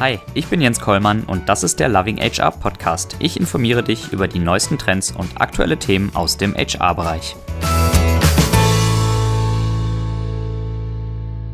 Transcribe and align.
Hi, 0.00 0.20
ich 0.32 0.46
bin 0.46 0.60
Jens 0.60 0.78
Kollmann 0.78 1.24
und 1.24 1.48
das 1.48 1.64
ist 1.64 1.80
der 1.80 1.88
Loving 1.88 2.18
HR 2.18 2.52
Podcast. 2.52 3.16
Ich 3.18 3.36
informiere 3.36 3.82
dich 3.82 4.12
über 4.12 4.28
die 4.28 4.38
neuesten 4.38 4.78
Trends 4.78 5.10
und 5.10 5.40
aktuelle 5.40 5.76
Themen 5.76 6.14
aus 6.14 6.36
dem 6.36 6.54
HR-Bereich. 6.54 7.34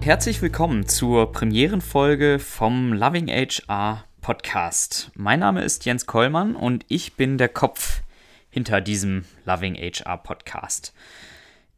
Herzlich 0.03 0.43
willkommen 0.43 0.87
zur 0.87 1.33
Premierenfolge 1.33 2.39
vom 2.39 2.93
Loving 2.93 3.29
HR 3.29 4.05
Podcast. 4.21 5.11
Mein 5.15 5.41
Name 5.41 5.65
ist 5.65 5.87
Jens 5.87 6.05
Kollmann 6.05 6.55
und 6.55 6.85
ich 6.89 7.15
bin 7.15 7.39
der 7.39 7.49
Kopf 7.49 8.03
hinter 8.51 8.83
diesem 8.83 9.25
Loving 9.47 9.75
HR 9.75 10.19
Podcast. 10.19 10.93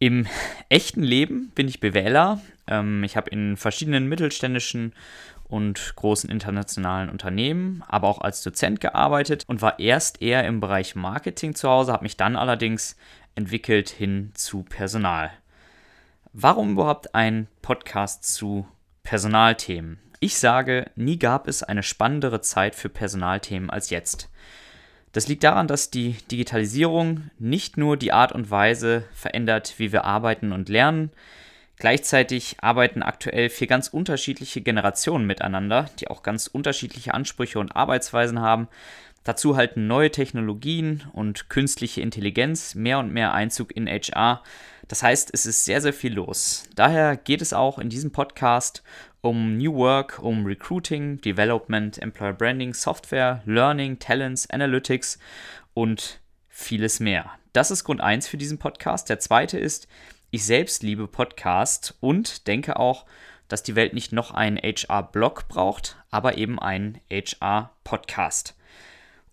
Im 0.01 0.27
echten 0.69 1.05
Leben 1.05 1.53
bin 1.55 1.69
ich 1.69 1.79
BWLer. 1.79 2.41
Ähm, 2.67 3.05
ich 3.05 3.17
habe 3.17 3.31
in 3.31 3.57
verschiedenen 3.57 4.09
mittelständischen 4.09 4.93
und 5.49 5.95
großen 5.97 6.29
internationalen 6.29 7.09
Unternehmen, 7.09 7.85
aber 7.87 8.09
auch 8.09 8.21
als 8.21 8.43
Dozent 8.43 8.81
gearbeitet 8.81 9.45
und 9.47 9.63
war 9.63 9.79
erst 9.79 10.21
eher 10.21 10.45
im 10.47 10.61
Bereich 10.61 10.97
Marketing 10.97 11.55
zu 11.55 11.69
Hause, 11.69 11.93
habe 11.93 12.03
mich 12.03 12.17
dann 12.17 12.37
allerdings 12.37 12.97
entwickelt 13.35 13.91
hin 13.91 14.33
zu 14.35 14.63
Personal. 14.65 15.31
Warum 16.33 16.73
überhaupt 16.73 17.15
ein 17.15 17.47
Podcast 17.63 18.25
zu 18.35 18.67
Personalthemen? 19.05 19.99
Ich 20.19 20.39
sage, 20.39 20.91
nie 20.97 21.19
gab 21.19 21.47
es 21.47 21.63
eine 21.63 21.83
spannendere 21.83 22.41
Zeit 22.41 22.75
für 22.75 22.89
Personalthemen 22.89 23.71
als 23.71 23.91
jetzt. 23.91 24.31
Das 25.13 25.29
liegt 25.29 25.45
daran, 25.45 25.69
dass 25.69 25.91
die 25.91 26.17
Digitalisierung 26.31 27.31
nicht 27.39 27.77
nur 27.77 27.97
die 27.97 28.13
Art 28.13 28.33
und 28.33 28.51
Weise 28.51 29.05
verändert, 29.15 29.75
wie 29.79 29.93
wir 29.93 30.05
arbeiten 30.05 30.53
und 30.53 30.69
lernen, 30.69 31.11
Gleichzeitig 31.79 32.57
arbeiten 32.61 33.03
aktuell 33.03 33.51
vier 33.51 33.67
ganz 33.67 33.89
unterschiedliche 33.89 34.63
Generationen 34.63 35.27
miteinander, 35.27 35.91
die 36.01 36.09
auch 36.09 36.23
ganz 36.23 36.47
unterschiedliche 36.47 37.13
Ansprüche 37.13 37.59
und 37.59 37.77
Arbeitsweisen 37.77 38.41
haben. 38.41 38.69
Dazu 39.25 39.57
halten 39.57 39.87
neue 39.87 40.11
Technologien 40.11 41.03
und 41.13 41.51
künstliche 41.51 42.01
Intelligenz 42.01 42.75
mehr 42.75 42.99
und 42.99 43.13
mehr 43.13 43.35
Einzug 43.35 43.75
in 43.77 43.89
HR. 43.89 44.43
Das 44.89 45.03
heißt, 45.03 45.31
es 45.35 45.47
ist 45.47 45.65
sehr, 45.65 45.81
sehr 45.81 45.93
viel 45.93 46.15
los. 46.15 46.65
Daher 46.77 47.17
geht 47.17 47.43
es 47.43 47.53
auch 47.53 47.79
in 47.79 47.91
diesem 47.91 48.13
Podcast 48.13 48.83
um 49.21 49.57
New 49.57 49.75
Work, 49.75 50.21
um 50.23 50.47
Recruiting, 50.47 51.21
Development, 51.21 52.01
Employer 52.01 52.35
Branding, 52.35 52.73
Software, 52.73 53.43
Learning, 53.45 53.99
Talents, 53.99 54.49
Analytics 54.49 55.19
und 55.75 56.21
vieles 56.49 57.01
mehr. 57.01 57.33
Das 57.53 57.71
ist 57.71 57.85
Grund 57.85 58.01
1 58.01 58.29
für 58.29 58.37
diesen 58.37 58.59
Podcast. 58.59 59.09
Der 59.09 59.19
zweite 59.19 59.59
ist, 59.59 59.89
ich 60.31 60.45
selbst 60.45 60.83
liebe 60.83 61.07
Podcasts 61.07 61.95
und 62.01 62.47
denke 62.47 62.79
auch, 62.79 63.07
dass 63.49 63.63
die 63.63 63.77
Welt 63.77 63.95
nicht 63.95 64.13
noch 64.13 64.33
einen 64.33 64.59
HR-Blog 64.59 65.49
braucht, 65.49 65.97
aber 66.11 66.37
eben 66.37 66.59
einen 66.59 66.99
HR-Podcast. 67.11 68.57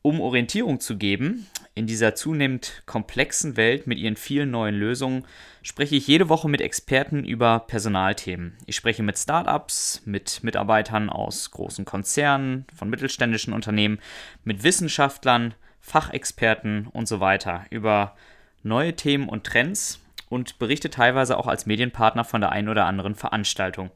Um 0.04 0.20
Orientierung 0.20 0.82
zu 0.82 0.98
geben 0.98 1.48
in 1.76 1.88
dieser 1.88 2.14
zunehmend 2.14 2.84
komplexen 2.86 3.58
Welt 3.58 3.88
mit 3.88 3.98
ihren 3.98 4.18
vielen 4.18 4.52
neuen 4.52 4.76
Lösungen, 4.76 5.26
spreche 5.62 5.96
ich 5.96 6.08
jede 6.08 6.30
Woche 6.30 6.50
mit 6.50 6.62
Experten 6.62 7.24
über 7.24 7.62
Personalthemen. 7.62 8.58
Ich 8.66 8.76
spreche 8.76 9.02
mit 9.02 9.18
Startups, 9.18 10.02
mit 10.06 10.44
Mitarbeitern 10.44 11.10
aus 11.10 11.50
großen 11.52 11.86
Konzernen, 11.86 12.66
von 12.76 12.90
mittelständischen 12.90 13.54
Unternehmen, 13.54 14.00
mit 14.44 14.64
Wissenschaftlern, 14.64 15.56
Fachexperten 15.80 16.88
und 16.88 17.08
so 17.08 17.20
weiter 17.20 17.66
über 17.70 18.16
neue 18.62 18.96
Themen 18.96 19.30
und 19.30 19.46
Trends 19.46 20.03
und 20.34 20.58
berichte 20.58 20.90
teilweise 20.90 21.38
auch 21.38 21.48
als 21.48 21.66
Medienpartner 21.68 22.24
von 22.24 22.42
der 22.42 22.52
einen 22.52 22.70
oder 22.70 22.86
anderen 22.86 23.14
Veranstaltung. 23.14 23.92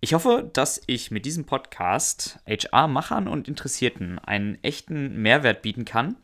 Ich 0.00 0.14
hoffe, 0.14 0.48
dass 0.52 0.80
ich 0.86 1.10
mit 1.10 1.26
diesem 1.26 1.44
Podcast 1.44 2.40
HR-Machern 2.48 3.28
und 3.28 3.48
Interessierten 3.48 4.18
einen 4.18 4.56
echten 4.62 5.20
Mehrwert 5.20 5.60
bieten 5.60 5.84
kann. 5.84 6.16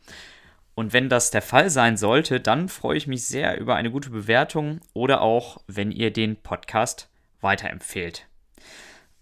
Und 0.73 0.93
wenn 0.93 1.09
das 1.09 1.29
der 1.29 1.41
Fall 1.41 1.69
sein 1.69 1.95
sollte, 1.95 2.39
dann 2.39 2.69
freue 2.69 2.97
ich 2.97 3.05
mich 3.05 3.25
sehr 3.25 3.59
über 3.59 3.75
eine 3.75 3.91
gute 3.91 4.09
Bewertung 4.09 4.81
oder 4.93 5.21
auch, 5.21 5.61
wenn 5.67 5.91
ihr 5.91 6.11
den 6.11 6.37
Podcast 6.37 7.09
weiterempfehlt. 7.41 8.27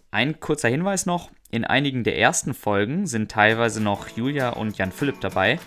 Ein 0.10 0.40
kurzer 0.40 0.70
Hinweis 0.70 1.06
noch, 1.06 1.32
in 1.50 1.66
einigen 1.66 2.04
der 2.04 2.18
ersten 2.18 2.54
Folgen 2.54 3.08
sind 3.08 3.30
teilweise 3.30 3.82
noch 3.82 4.08
Julia 4.10 4.52
und 4.52 4.78
Jan 4.78 4.92
Philipp 4.92 5.20
dabei. 5.20 5.60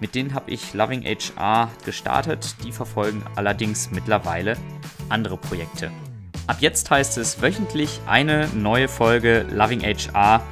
Mit 0.00 0.14
denen 0.14 0.34
habe 0.34 0.50
ich 0.50 0.74
Loving 0.74 1.02
HR 1.02 1.70
gestartet. 1.84 2.56
Die 2.64 2.72
verfolgen 2.72 3.24
allerdings 3.36 3.90
mittlerweile 3.90 4.56
andere 5.08 5.36
Projekte. 5.36 5.90
Ab 6.46 6.58
jetzt 6.60 6.90
heißt 6.90 7.18
es 7.18 7.42
wöchentlich 7.42 8.00
eine 8.06 8.48
neue 8.54 8.88
Folge 8.88 9.44
Loving 9.50 9.82
HR. 9.82 10.42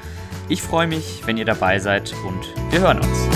Ich 0.48 0.62
freue 0.62 0.86
mich, 0.86 1.22
wenn 1.26 1.38
ihr 1.38 1.44
dabei 1.44 1.78
seid 1.78 2.12
und 2.26 2.72
wir 2.72 2.80
hören 2.80 3.00
uns. 3.00 3.35